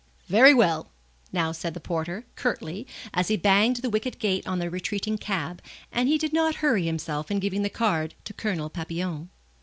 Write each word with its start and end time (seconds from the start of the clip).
"Very 0.29 0.55
well!" 0.55 0.89
now 1.31 1.51
said 1.51 1.75
the 1.75 1.79
porter, 1.79 2.25
curtly, 2.35 2.87
as 3.13 3.27
he 3.27 3.37
banged 3.37 3.75
the 3.75 3.89
wicket 3.91 4.17
gate 4.17 4.47
on 4.47 4.57
the 4.57 4.67
retreating 4.67 5.19
cab, 5.19 5.61
and 5.91 6.09
he 6.09 6.17
did 6.17 6.33
not 6.33 6.55
hurry 6.65 6.87
himself 6.87 7.29
in 7.29 7.37
giving 7.37 7.61
the 7.61 7.69
card 7.69 8.15
to 8.23 8.33
Colonel 8.33 8.71
Papillon. 8.71 9.29